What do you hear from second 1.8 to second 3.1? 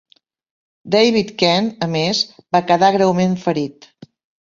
a més, va quedar